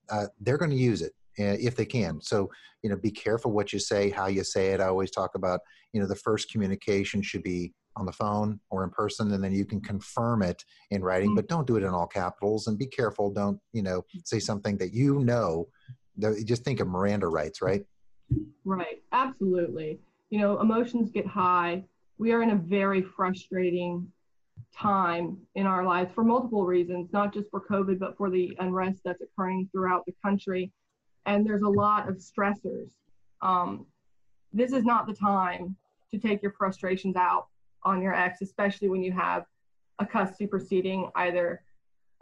Uh, 0.09 0.27
they're 0.39 0.57
going 0.57 0.71
to 0.71 0.77
use 0.77 1.01
it 1.01 1.11
uh, 1.39 1.57
if 1.59 1.75
they 1.75 1.85
can. 1.85 2.21
So, 2.21 2.49
you 2.81 2.89
know, 2.89 2.95
be 2.95 3.11
careful 3.11 3.51
what 3.51 3.73
you 3.73 3.79
say, 3.79 4.09
how 4.09 4.27
you 4.27 4.43
say 4.43 4.67
it. 4.69 4.79
I 4.79 4.85
always 4.85 5.11
talk 5.11 5.35
about, 5.35 5.59
you 5.93 6.01
know, 6.01 6.07
the 6.07 6.15
first 6.15 6.49
communication 6.51 7.21
should 7.21 7.43
be 7.43 7.73
on 7.97 8.05
the 8.05 8.11
phone 8.11 8.59
or 8.69 8.83
in 8.83 8.89
person 8.89 9.33
and 9.33 9.43
then 9.43 9.51
you 9.51 9.65
can 9.65 9.81
confirm 9.81 10.41
it 10.41 10.63
in 10.91 11.03
writing 11.03 11.29
mm-hmm. 11.29 11.35
but 11.35 11.47
don't 11.47 11.67
do 11.67 11.75
it 11.75 11.83
in 11.83 11.89
all 11.89 12.07
capitals 12.07 12.67
and 12.67 12.77
be 12.77 12.85
careful. 12.85 13.31
Don't 13.31 13.59
you 13.73 13.81
know 13.81 14.05
say 14.23 14.39
something 14.39 14.77
that 14.77 14.93
you 14.93 15.19
know 15.19 15.67
just 16.45 16.63
think 16.63 16.79
of 16.79 16.87
miranda 16.87 17.27
rights 17.27 17.61
right? 17.61 17.83
Right. 18.65 19.01
Absolutely. 19.11 19.99
You 20.29 20.39
know 20.39 20.59
emotions 20.59 21.11
get 21.11 21.25
high. 21.25 21.83
We 22.17 22.31
are 22.31 22.41
in 22.41 22.51
a 22.51 22.55
very 22.55 23.01
frustrating 23.01 24.07
time 24.75 25.37
in 25.55 25.67
our 25.67 25.83
lives 25.83 26.11
for 26.13 26.23
multiple 26.23 26.65
reasons 26.65 27.09
not 27.13 27.31
just 27.31 27.49
for 27.51 27.61
covid 27.61 27.99
but 27.99 28.17
for 28.17 28.29
the 28.31 28.57
unrest 28.59 29.01
that's 29.05 29.21
occurring 29.21 29.69
throughout 29.71 30.05
the 30.05 30.13
country. 30.23 30.71
And 31.25 31.45
there's 31.45 31.61
a 31.61 31.69
lot 31.69 32.07
of 32.07 32.15
stressors. 32.15 32.91
Um, 33.41 33.85
this 34.53 34.71
is 34.71 34.83
not 34.83 35.07
the 35.07 35.13
time 35.13 35.75
to 36.11 36.17
take 36.17 36.41
your 36.41 36.53
frustrations 36.53 37.15
out 37.15 37.47
on 37.83 38.01
your 38.01 38.13
ex, 38.13 38.41
especially 38.41 38.89
when 38.89 39.03
you 39.03 39.11
have 39.11 39.45
a 39.99 40.05
custody 40.05 40.47
proceeding 40.47 41.09
either 41.15 41.61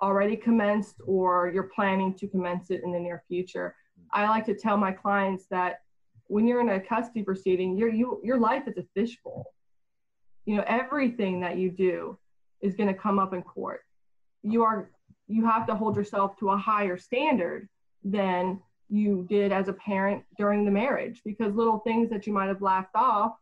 already 0.01 0.35
commenced 0.35 0.95
or 1.05 1.51
you're 1.53 1.69
planning 1.75 2.13
to 2.15 2.27
commence 2.27 2.69
it 2.69 2.81
in 2.83 2.91
the 2.91 2.99
near 2.99 3.23
future. 3.27 3.75
I 4.11 4.27
like 4.27 4.45
to 4.45 4.55
tell 4.55 4.77
my 4.77 4.91
clients 4.91 5.45
that 5.49 5.79
when 6.27 6.47
you're 6.47 6.61
in 6.61 6.69
a 6.69 6.79
custody 6.79 7.23
proceeding, 7.23 7.77
your 7.77 7.89
you, 7.89 8.19
your 8.23 8.39
life 8.39 8.63
is 8.67 8.77
a 8.77 8.83
fishbowl. 8.93 9.53
You 10.45 10.57
know, 10.57 10.63
everything 10.67 11.39
that 11.41 11.57
you 11.57 11.69
do 11.71 12.17
is 12.61 12.75
going 12.75 12.89
to 12.89 12.99
come 12.99 13.19
up 13.19 13.33
in 13.33 13.41
court. 13.41 13.81
You 14.43 14.63
are 14.63 14.89
you 15.27 15.45
have 15.45 15.65
to 15.67 15.75
hold 15.75 15.95
yourself 15.95 16.37
to 16.37 16.51
a 16.51 16.57
higher 16.57 16.97
standard 16.97 17.67
than 18.03 18.59
you 18.89 19.25
did 19.27 19.51
as 19.51 19.67
a 19.67 19.73
parent 19.73 20.23
during 20.37 20.65
the 20.65 20.71
marriage 20.71 21.21
because 21.25 21.55
little 21.55 21.79
things 21.79 22.09
that 22.11 22.27
you 22.27 22.33
might 22.33 22.47
have 22.47 22.61
laughed 22.61 22.95
off 22.95 23.33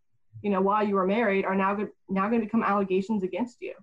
you 0.42 0.50
know, 0.50 0.62
while 0.62 0.86
you 0.86 0.96
were 0.96 1.06
married 1.06 1.46
are 1.46 1.56
now, 1.56 1.78
now 2.10 2.28
going 2.28 2.42
to 2.42 2.46
become 2.46 2.64
allegations 2.64 3.24
against 3.24 3.62
you. 3.62 3.74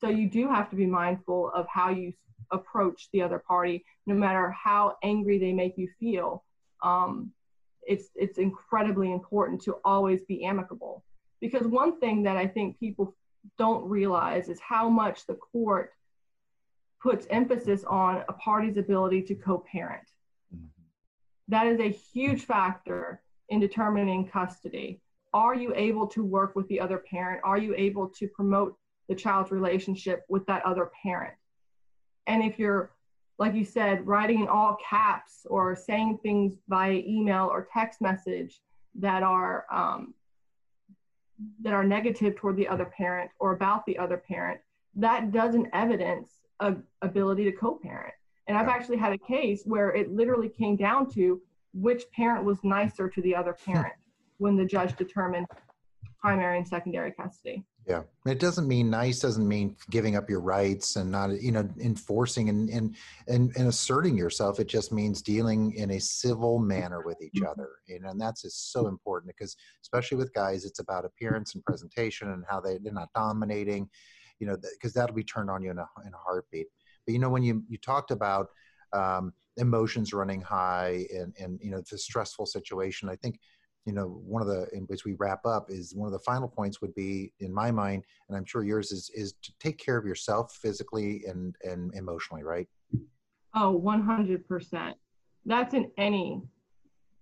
So 0.00 0.08
you 0.08 0.28
do 0.28 0.48
have 0.48 0.70
to 0.70 0.76
be 0.76 0.86
mindful 0.86 1.50
of 1.54 1.66
how 1.68 1.90
you 1.90 2.12
approach 2.50 3.08
the 3.12 3.22
other 3.22 3.38
party, 3.38 3.84
no 4.06 4.14
matter 4.14 4.50
how 4.50 4.96
angry 5.02 5.38
they 5.38 5.52
make 5.52 5.78
you 5.78 5.88
feel. 5.98 6.44
Um, 6.82 7.32
it's 7.86 8.08
it's 8.14 8.38
incredibly 8.38 9.12
important 9.12 9.62
to 9.62 9.76
always 9.84 10.22
be 10.22 10.44
amicable 10.44 11.04
because 11.40 11.66
one 11.66 12.00
thing 12.00 12.22
that 12.22 12.36
I 12.36 12.46
think 12.46 12.78
people 12.80 13.14
don't 13.58 13.86
realize 13.88 14.48
is 14.48 14.58
how 14.60 14.88
much 14.88 15.26
the 15.26 15.34
court 15.34 15.92
puts 17.02 17.26
emphasis 17.28 17.84
on 17.84 18.24
a 18.28 18.32
party's 18.32 18.78
ability 18.78 19.20
to 19.22 19.34
co-parent. 19.34 20.08
Mm-hmm. 20.54 20.66
That 21.48 21.66
is 21.66 21.80
a 21.80 21.90
huge 21.90 22.46
factor 22.46 23.20
in 23.50 23.60
determining 23.60 24.28
custody 24.28 25.02
are 25.34 25.54
you 25.54 25.74
able 25.74 26.06
to 26.06 26.24
work 26.24 26.54
with 26.54 26.66
the 26.68 26.80
other 26.80 26.98
parent? 26.98 27.40
Are 27.44 27.58
you 27.58 27.74
able 27.76 28.08
to 28.08 28.28
promote 28.28 28.76
the 29.08 29.16
child's 29.16 29.50
relationship 29.50 30.24
with 30.28 30.46
that 30.46 30.64
other 30.64 30.90
parent? 31.02 31.34
And 32.28 32.42
if 32.42 32.58
you're, 32.58 32.92
like 33.38 33.52
you 33.52 33.64
said, 33.64 34.06
writing 34.06 34.40
in 34.40 34.48
all 34.48 34.78
caps 34.88 35.44
or 35.50 35.74
saying 35.74 36.20
things 36.22 36.54
via 36.68 37.02
email 37.04 37.48
or 37.52 37.68
text 37.70 38.00
message 38.00 38.60
that 38.94 39.24
are 39.24 39.66
um, 39.72 40.14
that 41.62 41.72
are 41.72 41.82
negative 41.82 42.36
toward 42.36 42.56
the 42.56 42.68
other 42.68 42.84
parent 42.84 43.28
or 43.40 43.52
about 43.52 43.84
the 43.86 43.98
other 43.98 44.16
parent, 44.16 44.60
that 44.94 45.32
doesn't 45.32 45.66
evidence 45.72 46.30
a 46.60 46.76
ability 47.02 47.44
to 47.44 47.52
co-parent. 47.52 48.14
And 48.46 48.56
I've 48.56 48.68
actually 48.68 48.98
had 48.98 49.12
a 49.12 49.18
case 49.18 49.62
where 49.64 49.90
it 49.90 50.12
literally 50.12 50.48
came 50.48 50.76
down 50.76 51.10
to 51.14 51.42
which 51.72 52.04
parent 52.12 52.44
was 52.44 52.62
nicer 52.62 53.08
to 53.08 53.20
the 53.20 53.34
other 53.34 53.52
parent 53.52 53.94
when 54.38 54.56
the 54.56 54.64
judge 54.64 54.96
determined 54.96 55.46
primary 56.24 56.56
and 56.56 56.66
secondary 56.66 57.12
custody. 57.12 57.62
Yeah, 57.86 58.02
it 58.26 58.40
doesn't 58.40 58.66
mean 58.66 58.88
nice. 58.88 59.20
Doesn't 59.20 59.46
mean 59.46 59.76
giving 59.90 60.16
up 60.16 60.30
your 60.30 60.40
rights 60.40 60.96
and 60.96 61.10
not, 61.10 61.38
you 61.42 61.52
know, 61.52 61.68
enforcing 61.78 62.48
and 62.48 62.70
and 62.70 62.96
and, 63.28 63.52
and 63.56 63.68
asserting 63.68 64.16
yourself. 64.16 64.58
It 64.58 64.68
just 64.68 64.90
means 64.90 65.20
dealing 65.20 65.74
in 65.74 65.90
a 65.90 66.00
civil 66.00 66.58
manner 66.58 67.02
with 67.04 67.20
each 67.20 67.34
mm-hmm. 67.34 67.46
other, 67.46 67.68
you 67.86 68.00
know, 68.00 68.08
and 68.08 68.18
that's 68.18 68.40
just 68.40 68.72
so 68.72 68.86
important 68.86 69.34
because, 69.36 69.54
especially 69.82 70.16
with 70.16 70.32
guys, 70.32 70.64
it's 70.64 70.78
about 70.78 71.04
appearance 71.04 71.54
and 71.54 71.62
presentation 71.62 72.30
and 72.30 72.42
how 72.48 72.58
they 72.58 72.78
they're 72.78 72.90
not 72.90 73.12
dominating, 73.14 73.86
you 74.38 74.46
know, 74.46 74.56
because 74.72 74.94
that'll 74.94 75.14
be 75.14 75.22
turned 75.22 75.50
on 75.50 75.62
you 75.62 75.70
in 75.70 75.78
a 75.78 75.86
in 76.06 76.14
a 76.14 76.18
heartbeat. 76.24 76.68
But 77.06 77.12
you 77.12 77.18
know, 77.18 77.28
when 77.28 77.42
you 77.42 77.64
you 77.68 77.76
talked 77.76 78.10
about 78.10 78.48
um, 78.94 79.34
emotions 79.58 80.14
running 80.14 80.40
high 80.40 81.06
and 81.14 81.34
and 81.38 81.60
you 81.62 81.70
know 81.70 81.82
the 81.90 81.98
stressful 81.98 82.46
situation, 82.46 83.10
I 83.10 83.16
think 83.16 83.38
you 83.84 83.92
know, 83.92 84.20
one 84.24 84.40
of 84.40 84.48
the, 84.48 84.66
in 84.72 84.84
which 84.84 85.04
we 85.04 85.12
wrap 85.14 85.44
up 85.44 85.70
is 85.70 85.94
one 85.94 86.06
of 86.06 86.12
the 86.12 86.18
final 86.18 86.48
points 86.48 86.80
would 86.80 86.94
be, 86.94 87.32
in 87.40 87.52
my 87.52 87.70
mind, 87.70 88.04
and 88.28 88.36
I'm 88.36 88.44
sure 88.44 88.64
yours 88.64 88.92
is, 88.92 89.10
is 89.14 89.34
to 89.42 89.52
take 89.60 89.78
care 89.78 89.96
of 89.96 90.06
yourself 90.06 90.52
physically 90.54 91.24
and, 91.26 91.54
and 91.62 91.94
emotionally, 91.94 92.42
right? 92.42 92.66
Oh, 93.54 93.80
100%. 93.84 94.94
That's 95.46 95.74
in 95.74 95.90
any 95.98 96.42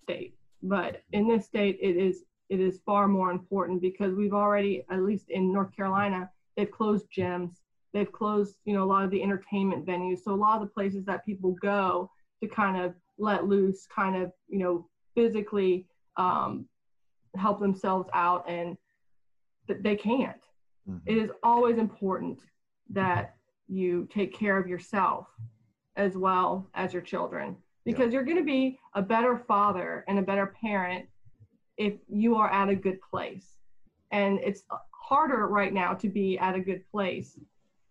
state, 0.03 0.37
but 0.63 0.95
mm-hmm. 0.95 1.21
in 1.21 1.29
this 1.29 1.47
state, 1.47 1.79
it 1.83 1.97
is, 1.97 2.23
it 2.49 2.61
is 2.61 2.81
far 2.87 3.09
more 3.09 3.31
important 3.31 3.81
because 3.81 4.15
we've 4.15 4.35
already, 4.35 4.85
at 4.91 5.03
least 5.03 5.31
in 5.31 5.53
North 5.53 5.75
Carolina, 5.75 6.31
they've 6.57 6.71
closed 6.71 7.07
gyms. 7.17 7.57
They've 7.93 8.11
closed, 8.11 8.57
you 8.65 8.73
know, 8.73 8.85
a 8.85 8.87
lot 8.87 9.05
of 9.05 9.11
the 9.11 9.23
entertainment 9.23 9.85
venues. 9.85 10.21
So 10.25 10.33
a 10.33 10.35
lot 10.35 10.57
of 10.57 10.63
the 10.63 10.73
places 10.73 11.05
that 11.05 11.27
people 11.27 11.55
go 11.61 12.11
to 12.43 12.49
kind 12.49 12.83
of 12.83 12.95
let 13.19 13.47
loose, 13.47 13.87
kind 13.95 14.17
of, 14.23 14.33
you 14.49 14.59
know, 14.59 14.89
physically 15.15 15.87
um, 16.17 16.67
help 17.37 17.61
themselves 17.61 18.09
out 18.13 18.49
and 18.49 18.77
that 19.69 19.83
they 19.83 19.97
can't. 19.97 20.43
Mm-hmm. 20.89 20.99
It 21.07 21.19
is 21.19 21.31
always 21.43 21.79
important 21.79 22.41
that 22.91 23.37
you 23.69 24.09
take 24.13 24.37
care 24.37 24.59
of 24.59 24.67
yourself 24.67 25.29
as 25.97 26.17
well 26.17 26.69
as 26.75 26.93
your 26.93 27.03
children 27.03 27.57
because 27.85 28.07
yeah. 28.07 28.13
you're 28.13 28.25
going 28.25 28.39
to 28.39 28.45
be 28.45 28.79
a 28.95 29.03
better 29.03 29.37
father 29.37 30.05
and 30.09 30.19
a 30.19 30.23
better 30.23 30.55
parent 30.61 31.07
if 31.77 31.95
you 32.09 32.37
are 32.37 32.51
at 32.51 32.69
a 32.69 32.75
good 32.75 32.99
place. 33.01 33.57
And 34.11 34.39
it's 34.41 34.65
harder 34.91 35.49
right 35.49 35.73
now 35.73 35.95
to 35.95 36.09
be 36.09 36.39
at 36.39 36.55
a 36.55 36.61
good 36.61 36.83
place 36.91 37.39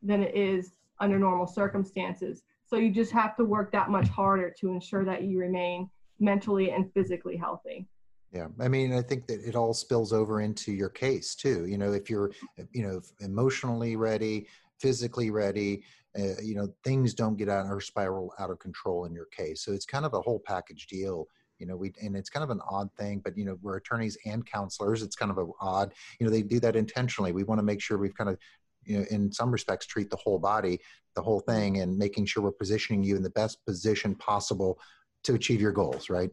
than 0.01 0.23
it 0.23 0.35
is 0.35 0.73
under 0.99 1.17
normal 1.17 1.47
circumstances. 1.47 2.43
So 2.67 2.77
you 2.77 2.91
just 2.91 3.11
have 3.11 3.35
to 3.37 3.43
work 3.43 3.71
that 3.71 3.89
much 3.89 4.07
harder 4.07 4.53
to 4.59 4.69
ensure 4.69 5.03
that 5.03 5.23
you 5.23 5.39
remain 5.39 5.89
mentally 6.19 6.71
and 6.71 6.91
physically 6.93 7.35
healthy. 7.35 7.87
Yeah, 8.31 8.47
I 8.61 8.69
mean, 8.69 8.93
I 8.93 9.01
think 9.01 9.27
that 9.27 9.41
it 9.41 9.55
all 9.55 9.73
spills 9.73 10.13
over 10.13 10.41
into 10.41 10.71
your 10.71 10.89
case 10.89 11.35
too. 11.35 11.65
You 11.65 11.77
know, 11.77 11.91
if 11.91 12.09
you're, 12.09 12.31
you 12.71 12.87
know, 12.87 13.01
emotionally 13.19 13.97
ready, 13.97 14.47
physically 14.79 15.31
ready, 15.31 15.83
uh, 16.17 16.39
you 16.41 16.55
know, 16.55 16.73
things 16.83 17.13
don't 17.13 17.37
get 17.37 17.49
out 17.49 17.65
or 17.67 17.81
spiral 17.81 18.33
out 18.39 18.49
of 18.49 18.59
control 18.59 19.05
in 19.05 19.13
your 19.13 19.25
case. 19.25 19.63
So 19.65 19.73
it's 19.73 19.85
kind 19.85 20.05
of 20.05 20.13
a 20.13 20.21
whole 20.21 20.39
package 20.39 20.87
deal. 20.87 21.27
You 21.59 21.67
know, 21.67 21.75
we 21.75 21.93
and 22.01 22.15
it's 22.15 22.29
kind 22.29 22.43
of 22.43 22.49
an 22.49 22.61
odd 22.69 22.89
thing, 22.97 23.21
but 23.23 23.37
you 23.37 23.45
know, 23.45 23.57
we're 23.61 23.77
attorneys 23.77 24.17
and 24.25 24.45
counselors. 24.45 25.03
It's 25.03 25.15
kind 25.15 25.29
of 25.29 25.37
a 25.37 25.45
odd. 25.59 25.93
You 26.19 26.25
know, 26.25 26.31
they 26.31 26.41
do 26.41 26.59
that 26.61 26.75
intentionally. 26.75 27.33
We 27.33 27.43
want 27.43 27.59
to 27.59 27.63
make 27.63 27.81
sure 27.81 27.97
we've 27.97 28.15
kind 28.15 28.29
of 28.29 28.37
you 28.83 28.97
know, 28.97 29.05
in 29.11 29.31
some 29.31 29.51
respects, 29.51 29.85
treat 29.85 30.09
the 30.09 30.15
whole 30.15 30.39
body, 30.39 30.79
the 31.15 31.21
whole 31.21 31.39
thing, 31.41 31.81
and 31.81 31.97
making 31.97 32.25
sure 32.25 32.41
we're 32.41 32.51
positioning 32.51 33.03
you 33.03 33.15
in 33.15 33.23
the 33.23 33.29
best 33.29 33.63
position 33.65 34.15
possible 34.15 34.79
to 35.23 35.35
achieve 35.35 35.61
your 35.61 35.71
goals, 35.71 36.09
right? 36.09 36.31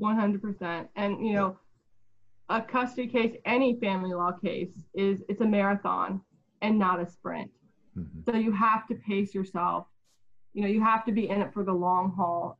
100%. 0.00 0.88
And, 0.96 1.26
you 1.26 1.34
know, 1.34 1.58
a 2.48 2.60
custody 2.60 3.06
case, 3.06 3.36
any 3.44 3.78
family 3.80 4.12
law 4.12 4.32
case, 4.32 4.72
is 4.94 5.22
it's 5.28 5.40
a 5.40 5.46
marathon 5.46 6.20
and 6.62 6.78
not 6.78 7.00
a 7.00 7.08
sprint. 7.08 7.50
Mm-hmm. 7.96 8.30
So 8.30 8.36
you 8.36 8.52
have 8.52 8.86
to 8.88 8.94
pace 8.94 9.34
yourself. 9.34 9.86
You 10.52 10.62
know, 10.62 10.68
you 10.68 10.82
have 10.82 11.04
to 11.04 11.12
be 11.12 11.28
in 11.28 11.42
it 11.42 11.52
for 11.52 11.64
the 11.64 11.72
long 11.72 12.12
haul 12.16 12.58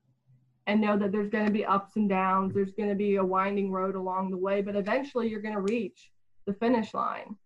and 0.66 0.80
know 0.80 0.96
that 0.96 1.10
there's 1.10 1.30
going 1.30 1.46
to 1.46 1.52
be 1.52 1.64
ups 1.64 1.96
and 1.96 2.08
downs. 2.08 2.54
There's 2.54 2.72
going 2.72 2.88
to 2.88 2.94
be 2.94 3.16
a 3.16 3.24
winding 3.24 3.72
road 3.72 3.96
along 3.96 4.30
the 4.30 4.36
way, 4.36 4.62
but 4.62 4.76
eventually 4.76 5.28
you're 5.28 5.42
going 5.42 5.54
to 5.54 5.60
reach 5.60 6.10
the 6.46 6.52
finish 6.54 6.94
line. 6.94 7.36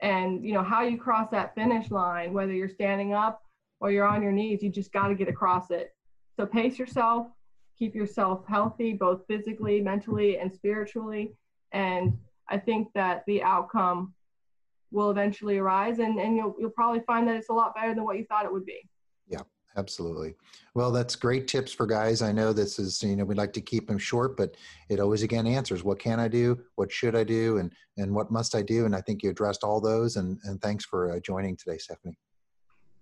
And, 0.00 0.44
you 0.44 0.54
know, 0.54 0.62
how 0.62 0.82
you 0.82 0.96
cross 0.96 1.28
that 1.32 1.56
finish 1.56 1.90
line, 1.90 2.32
whether 2.32 2.52
you're 2.52 2.68
standing 2.68 3.14
up 3.14 3.42
or 3.80 3.90
you're 3.90 4.06
on 4.06 4.22
your 4.22 4.30
knees, 4.30 4.62
you 4.62 4.70
just 4.70 4.92
got 4.92 5.08
to 5.08 5.14
get 5.14 5.28
across 5.28 5.72
it. 5.72 5.90
So 6.36 6.46
pace 6.46 6.78
yourself, 6.78 7.26
keep 7.78 7.94
yourself 7.94 8.44
healthy, 8.48 8.92
both 8.92 9.22
physically, 9.28 9.80
mentally, 9.80 10.38
and 10.38 10.52
spiritually. 10.52 11.34
And 11.72 12.18
I 12.48 12.58
think 12.58 12.88
that 12.94 13.24
the 13.26 13.42
outcome 13.42 14.14
will 14.90 15.10
eventually 15.10 15.58
arise 15.58 15.98
and, 15.98 16.18
and 16.18 16.36
you'll, 16.36 16.54
you'll 16.58 16.70
probably 16.70 17.00
find 17.00 17.28
that 17.28 17.36
it's 17.36 17.50
a 17.50 17.52
lot 17.52 17.74
better 17.74 17.94
than 17.94 18.04
what 18.04 18.16
you 18.16 18.24
thought 18.24 18.46
it 18.46 18.52
would 18.52 18.64
be. 18.64 18.88
Yeah, 19.28 19.42
absolutely. 19.76 20.34
Well, 20.74 20.90
that's 20.90 21.14
great 21.14 21.46
tips 21.46 21.72
for 21.72 21.86
guys. 21.86 22.22
I 22.22 22.32
know 22.32 22.52
this 22.52 22.78
is, 22.78 23.02
you 23.02 23.14
know, 23.16 23.24
we 23.24 23.34
like 23.34 23.52
to 23.52 23.60
keep 23.60 23.86
them 23.86 23.98
short, 23.98 24.36
but 24.36 24.56
it 24.88 24.98
always 24.98 25.22
again 25.22 25.46
answers 25.46 25.84
what 25.84 25.98
can 25.98 26.18
I 26.18 26.28
do? 26.28 26.58
What 26.76 26.90
should 26.90 27.14
I 27.14 27.24
do? 27.24 27.58
And, 27.58 27.70
and 27.98 28.14
what 28.14 28.30
must 28.30 28.54
I 28.54 28.62
do? 28.62 28.86
And 28.86 28.96
I 28.96 29.02
think 29.02 29.22
you 29.22 29.30
addressed 29.30 29.62
all 29.62 29.80
those. 29.80 30.16
And, 30.16 30.38
and 30.44 30.60
thanks 30.62 30.84
for 30.84 31.12
uh, 31.12 31.20
joining 31.20 31.56
today, 31.56 31.76
Stephanie. 31.76 32.16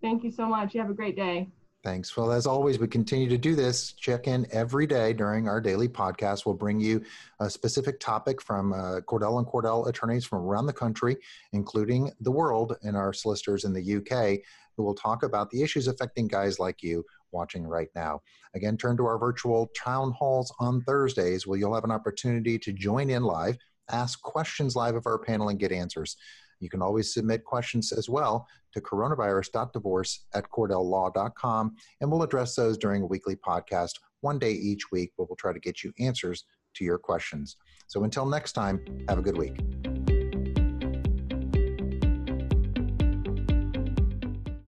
Thank 0.03 0.25
you 0.25 0.33
so 0.33 0.47
much. 0.47 0.75
You 0.75 0.81
have 0.81 0.91
a 0.91 0.95
great 0.95 1.17
day. 1.17 1.49
Thanks. 1.87 2.17
Well, 2.17 2.33
as 2.33 2.49
always, 2.49 2.81
we 2.81 2.89
continue 2.89 3.29
to 3.29 3.39
do 3.39 3.55
this. 3.55 3.93
Check 3.93 4.27
in 4.27 4.45
every 4.51 4.89
day 4.89 5.13
during 5.13 5.49
our 5.49 5.61
daily 5.61 5.87
podcast. 5.87 6.45
We'll 6.45 6.57
bring 6.57 6.81
you 6.81 7.01
a 7.39 7.49
specific 7.49 8.01
topic 8.01 8.43
from 8.43 8.73
uh, 8.73 9.03
Cordell 9.03 9.39
and 9.39 9.47
Cordell 9.47 9.87
attorneys 9.87 10.25
from 10.25 10.41
around 10.41 10.67
the 10.67 10.73
country, 10.73 11.17
including 11.53 12.11
the 12.23 12.33
world, 12.33 12.77
and 12.83 12.97
our 12.97 13.13
solicitors 13.13 13.63
in 13.63 13.73
the 13.73 13.99
UK, 13.99 14.41
who 14.77 14.83
will 14.83 14.97
talk 14.97 15.23
about 15.23 15.49
the 15.51 15.63
issues 15.63 15.87
affecting 15.87 16.27
guys 16.27 16.59
like 16.59 16.83
you 16.83 17.05
watching 17.31 17.65
right 17.65 17.91
now. 17.95 18.21
Again, 18.57 18.77
turn 18.77 18.97
to 18.97 19.07
our 19.07 19.17
virtual 19.17 19.71
town 19.77 20.11
halls 20.11 20.53
on 20.59 20.81
Thursdays 20.81 21.47
where 21.47 21.57
you'll 21.57 21.77
have 21.77 21.85
an 21.85 21.93
opportunity 21.93 22.59
to 22.59 22.73
join 22.73 23.11
in 23.11 23.23
live, 23.23 23.59
ask 23.93 24.21
questions 24.23 24.75
live 24.75 24.97
of 24.97 25.07
our 25.07 25.21
panel, 25.21 25.51
and 25.51 25.61
get 25.61 25.71
answers. 25.71 26.17
You 26.61 26.69
can 26.69 26.83
always 26.83 27.13
submit 27.13 27.45
questions 27.45 27.93
as 27.93 28.09
well 28.09 28.47
to 28.73 28.81
coronavirus.divorce 28.81 30.27
at 30.35 30.51
cordelllaw.com, 30.51 31.77
and 32.01 32.11
we'll 32.11 32.23
address 32.23 32.55
those 32.55 32.79
during 32.79 33.03
a 33.03 33.07
weekly 33.07 33.37
podcast, 33.37 33.93
one 34.21 34.39
day 34.39 34.53
each 34.53 34.91
week, 34.91 35.13
where 35.17 35.27
we'll 35.29 35.37
try 35.37 35.53
to 35.53 35.61
get 35.61 35.83
you 35.85 35.93
answers 35.99 36.45
to 36.75 36.85
your 36.85 36.99
questions. 36.99 37.57
So 37.87 38.05
until 38.05 38.27
next 38.27 38.53
time, 38.53 38.85
have 39.09 39.19
a 39.19 39.23
good 39.23 39.39
week. 39.39 39.86